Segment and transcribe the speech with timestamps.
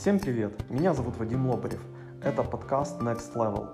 [0.00, 0.54] Всем привет!
[0.70, 1.82] Меня зовут Вадим Лобарев.
[2.22, 3.68] Это подкаст Next Level.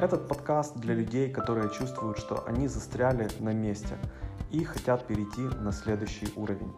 [0.00, 3.98] Этот подкаст для людей, которые чувствуют, что они застряли на месте
[4.52, 6.72] и хотят перейти на следующий уровень.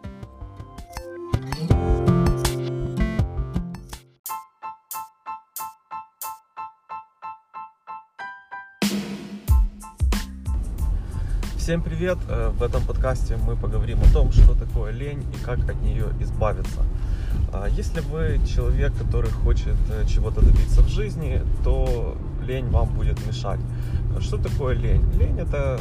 [11.57, 12.17] Всем привет!
[12.27, 16.07] Э, в этом подкасте мы поговорим о том, что такое лень и как от нее
[16.19, 16.81] избавиться.
[17.51, 23.25] А если вы человек, который хочет э, чего-то добиться в жизни, то лень вам будет
[23.27, 23.59] мешать.
[24.19, 25.03] Что такое лень?
[25.19, 25.79] Лень это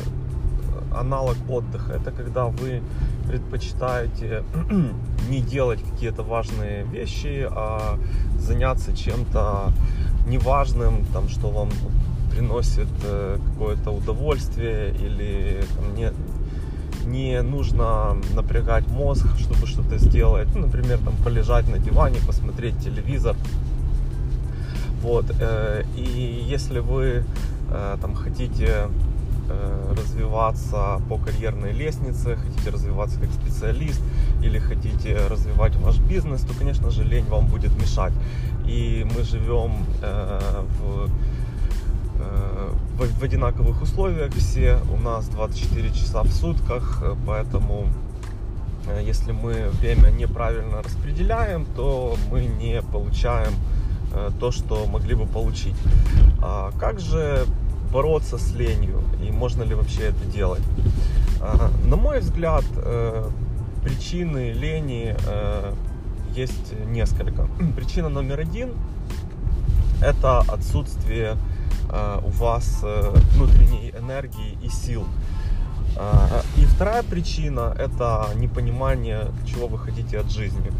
[0.94, 1.92] аналог отдыха.
[1.92, 2.82] Это когда вы
[3.26, 4.44] предпочитаете
[5.30, 7.98] не делать какие-то важные вещи, а
[8.38, 9.72] заняться чем-то
[10.26, 11.70] неважным, там, что вам
[12.30, 16.12] приносит э, какое-то удовольствие или там, не,
[17.06, 20.48] не нужно напрягать мозг, чтобы что-то сделать.
[20.54, 23.36] Ну, например, там полежать на диване, посмотреть телевизор.
[25.02, 25.26] Вот.
[25.40, 27.24] Э, и если вы
[27.70, 28.88] э, там хотите
[29.48, 34.00] э, развиваться по карьерной лестнице, хотите развиваться как специалист
[34.42, 38.12] или хотите развивать ваш бизнес, то, конечно же, лень вам будет мешать.
[38.66, 41.08] И мы живем в
[42.98, 44.78] в, в одинаковых условиях все.
[44.92, 47.86] У нас 24 часа в сутках, э, поэтому
[48.88, 53.52] э, если мы время неправильно распределяем, то мы не получаем
[54.12, 55.76] э, то, что могли бы получить.
[56.42, 57.46] А как же
[57.92, 60.62] бороться с ленью и можно ли вообще это делать?
[61.40, 62.64] А, на мой взгляд,
[63.82, 65.16] причины лени
[66.34, 67.48] есть несколько.
[67.76, 68.72] Причина номер один–
[70.02, 71.36] это отсутствие
[72.22, 75.04] у вас э, внутренней энергии и сил.
[75.96, 80.70] Э, и вторая причина– это непонимание, чего вы хотите от жизни,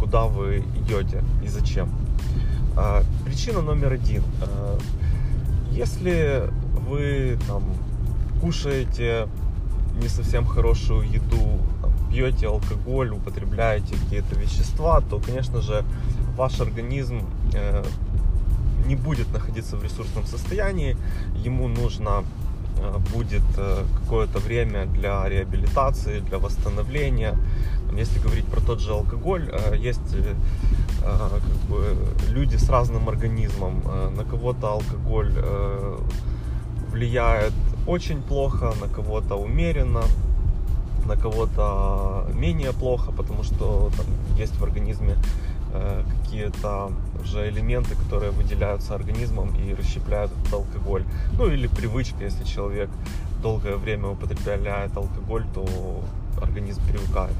[0.00, 1.90] куда вы идете и зачем.
[3.26, 4.22] Причина номер один.
[5.70, 6.48] Если
[6.88, 7.62] вы там,
[8.40, 9.28] кушаете
[10.00, 11.60] не совсем хорошую еду,
[12.10, 15.84] пьете алкоголь, употребляете какие-то вещества, то, конечно же,
[16.34, 17.20] ваш организм
[18.86, 20.96] не будет находиться в ресурсном состоянии,
[21.44, 22.24] ему нужно
[22.78, 27.36] э, будет э, какое-то время для реабилитации, для восстановления.
[28.00, 30.16] Если говорить про тот же алкоголь, э, есть
[31.04, 31.96] как бы,
[32.28, 33.82] люди с разным организмом.
[34.16, 35.32] На кого-то алкоголь
[36.92, 37.52] влияет
[37.88, 40.02] очень плохо, на кого-то умеренно,
[41.06, 44.06] на кого-то менее плохо, потому что там
[44.38, 45.16] есть в организме
[46.32, 46.90] какие-то
[47.22, 51.04] уже элементы, которые выделяются организмом и расщепляют этот алкоголь.
[51.38, 52.88] Ну или привычка, если человек
[53.42, 55.66] долгое время употребляет алкоголь, то
[56.40, 57.34] организм привыкает.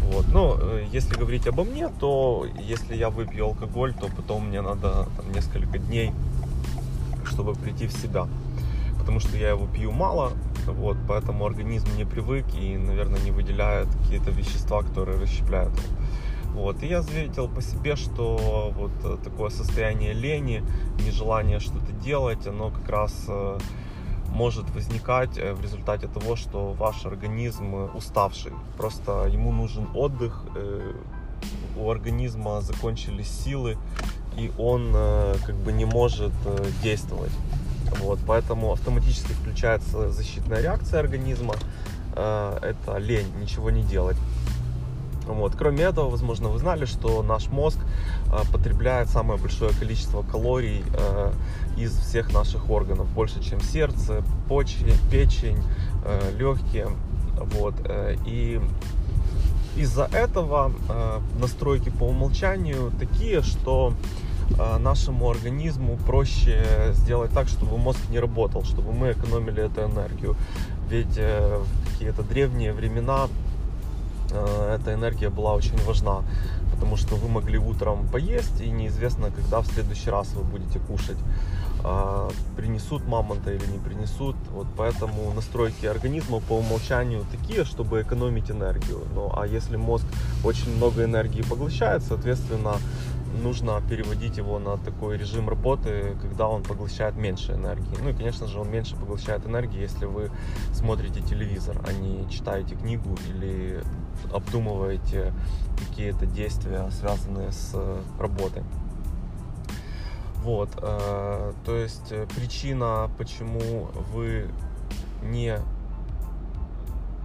[0.00, 0.28] Вот.
[0.28, 5.06] Но э, если говорить обо мне, то если я выпью алкоголь, то потом мне надо
[5.16, 6.12] там, несколько дней,
[7.26, 8.26] чтобы прийти в себя.
[8.98, 10.32] Потому что я его пью мало,
[10.66, 16.05] вот, поэтому организм не привык и, наверное, не выделяет какие-то вещества, которые расщепляют его.
[16.56, 16.82] Вот.
[16.82, 20.64] И я заметил по себе, что вот э, такое состояние лени,
[21.04, 23.58] нежелание что-то делать, оно как раз э,
[24.30, 28.52] может возникать э, в результате того, что ваш организм уставший.
[28.78, 30.44] Просто ему нужен отдых,
[31.76, 33.76] у организма закончились силы,
[34.38, 34.96] и он
[35.46, 36.32] как бы не может
[36.82, 37.32] действовать.
[38.00, 41.54] Вот, поэтому автоматически включается защитная реакция организма.
[42.14, 44.16] Это лень, ничего не делать.
[45.34, 45.54] Вот.
[45.56, 47.78] Кроме этого, возможно, вы знали, что наш мозг
[48.26, 51.32] э, потребляет самое большое количество калорий э,
[51.76, 55.62] из всех наших органов, больше, чем сердце, почки, печень,
[56.04, 56.88] э, легкие.
[57.36, 57.74] Вот.
[58.24, 58.60] И
[59.76, 60.72] из-за этого
[61.38, 63.92] настройки по умолчанию такие, что
[64.78, 70.34] нашему организму проще сделать так, чтобы мозг не работал, чтобы мы экономили эту энергию.
[70.88, 73.28] Ведь в какие-то древние времена
[74.74, 76.22] эта энергия была очень важна,
[76.72, 81.18] потому что вы могли утром поесть, и неизвестно, когда в следующий раз вы будете кушать.
[81.88, 84.34] А, принесут мамонта или не принесут.
[84.50, 89.02] Вот поэтому настройки организма по умолчанию такие, чтобы экономить энергию.
[89.14, 90.04] Ну а если мозг
[90.44, 92.76] очень много энергии поглощает, соответственно,
[93.36, 97.96] нужно переводить его на такой режим работы, когда он поглощает меньше энергии.
[98.02, 100.30] Ну и, конечно же, он меньше поглощает энергии, если вы
[100.72, 103.82] смотрите телевизор, а не читаете книгу или
[104.32, 105.32] обдумываете
[105.88, 107.74] какие-то действия, связанные с
[108.18, 108.62] работой.
[110.42, 114.48] Вот, э, то есть э, причина, почему вы
[115.22, 115.58] не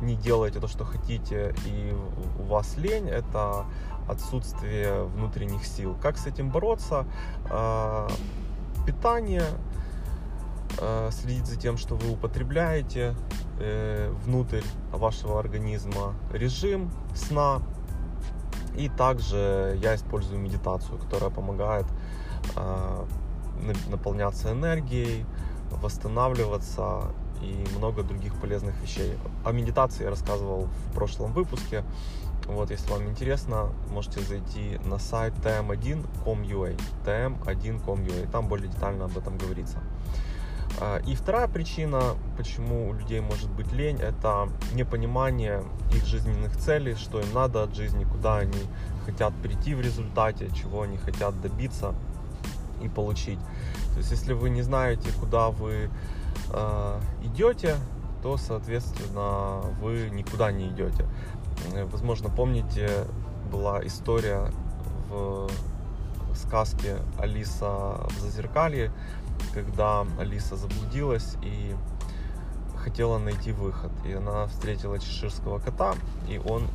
[0.02, 1.94] не делаете то, что хотите, и
[2.40, 3.66] у вас лень, это
[4.08, 5.96] отсутствие внутренних сил.
[6.02, 7.06] Как с этим бороться?
[7.50, 8.10] А,
[8.86, 9.46] питание,
[10.80, 13.16] а, следить за тем, что вы употребляете
[13.60, 17.62] э, внутрь вашего организма, режим сна,
[18.76, 21.86] и также я использую медитацию, которая помогает
[22.56, 23.06] э,
[23.90, 25.26] наполняться энергией,
[25.72, 29.14] восстанавливаться и много других полезных вещей.
[29.44, 31.84] О медитации я рассказывал в прошлом выпуске.
[32.46, 39.38] Вот, если вам интересно, можете зайти на сайт tm1.com.ua, tm1.com.ua, там более детально об этом
[39.38, 39.80] говорится.
[40.80, 46.96] А, и вторая причина, почему у людей может быть лень, это непонимание их жизненных целей,
[46.96, 48.60] что им надо от жизни, куда они
[49.06, 51.94] хотят прийти в результате, чего они хотят добиться
[52.82, 53.40] и получить.
[53.94, 55.90] То есть, если вы не знаете, куда вы
[57.24, 57.78] идете,
[58.22, 61.06] то, соответственно, вы никуда не идете.
[61.92, 63.06] Возможно, помните,
[63.52, 64.52] была история
[65.10, 65.50] в
[66.36, 68.92] сказке Алиса в Зазеркалье,
[69.54, 71.76] когда Алиса заблудилась и
[72.78, 73.92] хотела найти выход.
[74.06, 75.96] И она встретила чеширского кота,
[76.28, 76.68] и он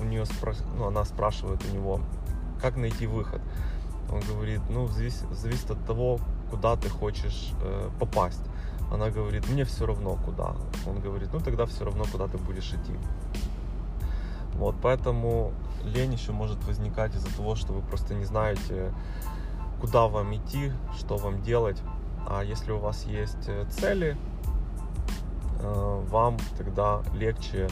[0.00, 0.54] у нее спро...
[0.76, 2.00] ну, она спрашивает у него,
[2.60, 3.40] как найти выход.
[4.10, 6.18] Он говорит, ну, зависит, зависит от того,
[6.50, 8.42] куда ты хочешь э, попасть.
[8.90, 10.56] Она говорит, мне все равно куда.
[10.86, 12.94] Он говорит, ну тогда все равно куда ты будешь идти.
[14.54, 15.52] Вот, поэтому
[15.84, 18.92] лень еще может возникать из-за того, что вы просто не знаете,
[19.80, 21.80] куда вам идти, что вам делать.
[22.26, 24.16] А если у вас есть э, цели,
[25.60, 27.68] э, вам тогда легче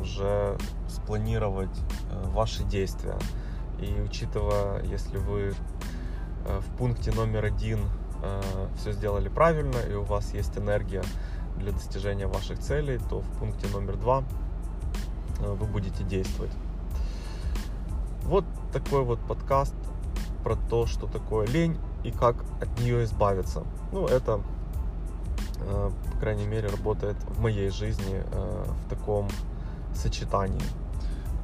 [0.00, 0.56] уже
[0.88, 1.76] спланировать
[2.10, 3.16] э, ваши действия.
[3.80, 5.54] И учитывая, если вы
[6.44, 7.80] в пункте номер один
[8.76, 11.02] все сделали правильно, и у вас есть энергия
[11.56, 14.24] для достижения ваших целей, то в пункте номер два
[15.40, 16.52] вы будете действовать.
[18.24, 19.74] Вот такой вот подкаст
[20.42, 23.64] про то, что такое лень и как от нее избавиться.
[23.92, 24.40] Ну, это,
[25.60, 29.28] э, по крайней мере, работает в моей жизни э, в таком
[29.94, 30.62] сочетании.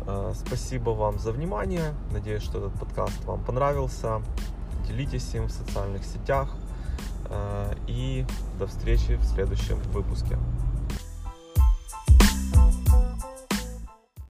[0.06, 1.94] Э, спасибо вам за внимание.
[2.12, 4.22] Надеюсь, что этот подкаст вам понравился.
[4.86, 6.48] Делитесь им в социальных сетях.
[7.86, 8.26] И
[8.58, 10.36] до встречи в следующем выпуске.